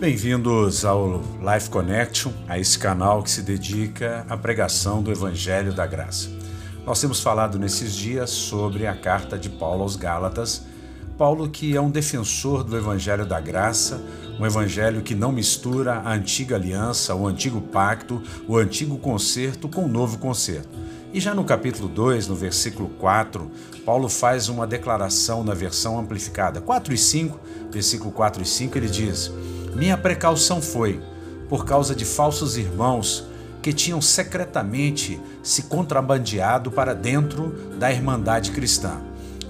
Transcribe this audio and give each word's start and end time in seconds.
Bem-vindos 0.00 0.84
ao 0.84 1.20
Life 1.40 1.68
Connection, 1.70 2.30
a 2.46 2.56
esse 2.56 2.78
canal 2.78 3.20
que 3.20 3.28
se 3.28 3.42
dedica 3.42 4.24
à 4.28 4.36
pregação 4.36 5.02
do 5.02 5.10
Evangelho 5.10 5.72
da 5.72 5.88
Graça. 5.88 6.30
Nós 6.86 7.00
temos 7.00 7.20
falado 7.20 7.58
nesses 7.58 7.96
dias 7.96 8.30
sobre 8.30 8.86
a 8.86 8.94
carta 8.94 9.36
de 9.36 9.50
Paulo 9.50 9.82
aos 9.82 9.96
Gálatas. 9.96 10.64
Paulo, 11.18 11.48
que 11.48 11.74
é 11.74 11.80
um 11.80 11.90
defensor 11.90 12.62
do 12.62 12.76
Evangelho 12.76 13.26
da 13.26 13.40
Graça, 13.40 14.00
um 14.38 14.46
evangelho 14.46 15.02
que 15.02 15.16
não 15.16 15.32
mistura 15.32 15.94
a 15.94 16.12
antiga 16.12 16.54
aliança, 16.54 17.12
o 17.16 17.26
antigo 17.26 17.60
pacto, 17.60 18.22
o 18.46 18.56
antigo 18.56 18.98
concerto 18.98 19.68
com 19.68 19.84
o 19.84 19.88
novo 19.88 20.18
concerto. 20.18 20.78
E 21.12 21.18
já 21.18 21.34
no 21.34 21.42
capítulo 21.42 21.88
2, 21.88 22.28
no 22.28 22.36
versículo 22.36 22.88
4, 23.00 23.50
Paulo 23.84 24.08
faz 24.08 24.48
uma 24.48 24.64
declaração 24.64 25.42
na 25.42 25.54
versão 25.54 25.98
amplificada. 25.98 26.60
4 26.60 26.94
e 26.94 26.98
5, 26.98 27.40
versículo 27.68 28.12
4 28.12 28.42
e 28.42 28.46
5, 28.46 28.78
ele 28.78 28.88
diz: 28.88 29.32
Minha 29.74 29.96
precaução 29.96 30.60
foi, 30.60 31.00
por 31.48 31.64
causa 31.64 31.94
de 31.94 32.04
falsos 32.04 32.56
irmãos 32.56 33.26
que 33.62 33.72
tinham 33.72 34.00
secretamente 34.00 35.20
se 35.42 35.64
contrabandeado 35.64 36.70
para 36.70 36.94
dentro 36.94 37.54
da 37.78 37.92
irmandade 37.92 38.50
cristã. 38.50 39.00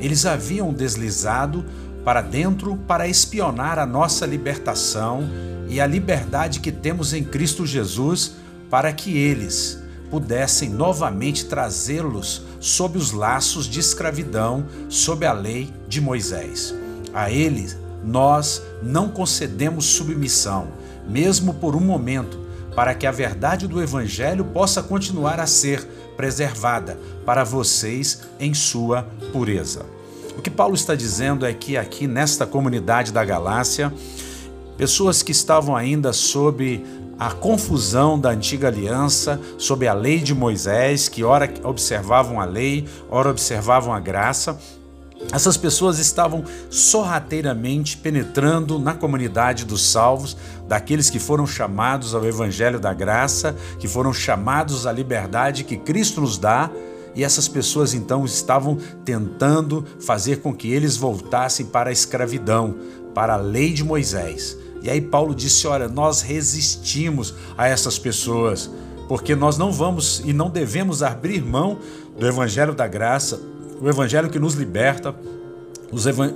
Eles 0.00 0.26
haviam 0.26 0.72
deslizado 0.72 1.64
para 2.04 2.22
dentro 2.22 2.76
para 2.86 3.06
espionar 3.06 3.78
a 3.78 3.86
nossa 3.86 4.24
libertação 4.24 5.28
e 5.68 5.80
a 5.80 5.86
liberdade 5.86 6.60
que 6.60 6.72
temos 6.72 7.12
em 7.12 7.22
Cristo 7.22 7.66
Jesus, 7.66 8.32
para 8.70 8.92
que 8.92 9.16
eles 9.16 9.82
pudessem 10.10 10.70
novamente 10.70 11.44
trazê-los 11.44 12.42
sob 12.58 12.96
os 12.96 13.12
laços 13.12 13.66
de 13.66 13.78
escravidão, 13.78 14.64
sob 14.88 15.26
a 15.26 15.32
lei 15.32 15.72
de 15.86 16.00
Moisés. 16.00 16.74
A 17.12 17.30
eles 17.30 17.76
nós 18.04 18.62
não 18.82 19.08
concedemos 19.08 19.86
submissão, 19.86 20.68
mesmo 21.08 21.54
por 21.54 21.74
um 21.74 21.80
momento, 21.80 22.38
para 22.74 22.94
que 22.94 23.06
a 23.06 23.10
verdade 23.10 23.66
do 23.66 23.82
Evangelho 23.82 24.44
possa 24.44 24.82
continuar 24.82 25.40
a 25.40 25.46
ser 25.46 25.84
preservada 26.16 26.98
para 27.24 27.44
vocês 27.44 28.22
em 28.38 28.54
sua 28.54 29.02
pureza. 29.32 29.84
O 30.36 30.40
que 30.42 30.50
Paulo 30.50 30.74
está 30.74 30.94
dizendo 30.94 31.44
é 31.44 31.52
que 31.52 31.76
aqui 31.76 32.06
nesta 32.06 32.46
comunidade 32.46 33.12
da 33.12 33.24
Galácia, 33.24 33.92
pessoas 34.76 35.22
que 35.22 35.32
estavam 35.32 35.74
ainda 35.74 36.12
sob 36.12 36.84
a 37.18 37.32
confusão 37.32 38.18
da 38.18 38.30
antiga 38.30 38.68
aliança, 38.68 39.40
sob 39.58 39.88
a 39.88 39.92
lei 39.92 40.20
de 40.20 40.32
Moisés, 40.32 41.08
que 41.08 41.24
ora 41.24 41.52
observavam 41.64 42.40
a 42.40 42.44
lei, 42.44 42.86
ora 43.10 43.28
observavam 43.28 43.92
a 43.92 43.98
graça, 43.98 44.56
essas 45.32 45.56
pessoas 45.56 45.98
estavam 45.98 46.44
sorrateiramente 46.70 47.96
penetrando 47.96 48.78
na 48.78 48.94
comunidade 48.94 49.64
dos 49.64 49.90
salvos, 49.90 50.36
daqueles 50.66 51.10
que 51.10 51.18
foram 51.18 51.46
chamados 51.46 52.14
ao 52.14 52.24
Evangelho 52.24 52.80
da 52.80 52.94
Graça, 52.94 53.54
que 53.78 53.88
foram 53.88 54.12
chamados 54.12 54.86
à 54.86 54.92
liberdade 54.92 55.64
que 55.64 55.76
Cristo 55.76 56.20
nos 56.20 56.38
dá 56.38 56.70
e 57.14 57.24
essas 57.24 57.48
pessoas 57.48 57.94
então 57.94 58.24
estavam 58.24 58.78
tentando 59.04 59.84
fazer 60.00 60.40
com 60.40 60.54
que 60.54 60.72
eles 60.72 60.96
voltassem 60.96 61.66
para 61.66 61.90
a 61.90 61.92
escravidão, 61.92 62.76
para 63.12 63.34
a 63.34 63.38
lei 63.38 63.72
de 63.72 63.82
Moisés. 63.82 64.56
E 64.82 64.88
aí 64.88 65.00
Paulo 65.00 65.34
disse: 65.34 65.66
Olha, 65.66 65.88
nós 65.88 66.22
resistimos 66.22 67.34
a 67.56 67.66
essas 67.66 67.98
pessoas, 67.98 68.70
porque 69.08 69.34
nós 69.34 69.58
não 69.58 69.72
vamos 69.72 70.22
e 70.24 70.32
não 70.32 70.48
devemos 70.48 71.02
abrir 71.02 71.44
mão 71.44 71.78
do 72.16 72.26
Evangelho 72.26 72.74
da 72.74 72.86
graça, 72.86 73.40
o 73.80 73.88
Evangelho 73.88 74.30
que 74.30 74.38
nos 74.38 74.54
liberta, 74.54 75.14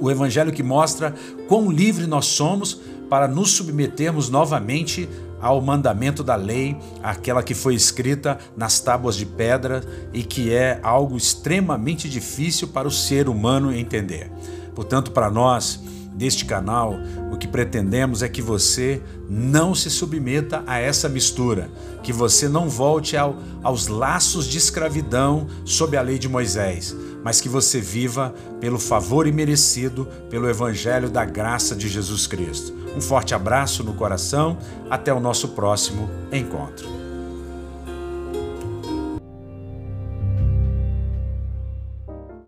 o 0.00 0.10
Evangelho 0.10 0.52
que 0.52 0.62
mostra 0.62 1.14
quão 1.46 1.70
livre 1.70 2.06
nós 2.06 2.26
somos 2.26 2.80
para 3.10 3.28
nos 3.28 3.50
submetermos 3.50 4.30
novamente 4.30 5.08
ao 5.40 5.60
mandamento 5.60 6.22
da 6.22 6.36
lei, 6.36 6.76
aquela 7.02 7.42
que 7.42 7.52
foi 7.52 7.74
escrita 7.74 8.38
nas 8.56 8.78
tábuas 8.78 9.16
de 9.16 9.26
pedra 9.26 9.82
e 10.12 10.22
que 10.22 10.52
é 10.52 10.78
algo 10.82 11.16
extremamente 11.16 12.08
difícil 12.08 12.68
para 12.68 12.86
o 12.86 12.92
ser 12.92 13.28
humano 13.28 13.74
entender. 13.74 14.30
Portanto, 14.74 15.10
para 15.10 15.28
nós, 15.28 15.80
deste 16.14 16.44
canal, 16.44 16.94
o 17.32 17.36
que 17.36 17.48
pretendemos 17.48 18.22
é 18.22 18.28
que 18.28 18.40
você 18.40 19.02
não 19.28 19.74
se 19.74 19.90
submeta 19.90 20.62
a 20.66 20.78
essa 20.78 21.08
mistura, 21.08 21.70
que 22.02 22.12
você 22.12 22.48
não 22.48 22.68
volte 22.68 23.16
ao, 23.16 23.36
aos 23.62 23.88
laços 23.88 24.46
de 24.46 24.58
escravidão 24.58 25.48
sob 25.64 25.96
a 25.96 26.02
lei 26.02 26.18
de 26.18 26.28
Moisés, 26.28 26.94
mas 27.24 27.40
que 27.40 27.48
você 27.48 27.80
viva 27.80 28.34
pelo 28.60 28.78
favor 28.78 29.26
imerecido 29.26 30.08
pelo 30.30 30.48
Evangelho 30.48 31.10
da 31.10 31.24
graça 31.24 31.74
de 31.74 31.88
Jesus 31.88 32.26
Cristo. 32.26 32.74
Um 32.96 33.00
forte 33.00 33.34
abraço 33.34 33.82
no 33.82 33.94
coração, 33.94 34.58
até 34.90 35.12
o 35.12 35.20
nosso 35.20 35.48
próximo 35.48 36.10
encontro. 36.30 37.01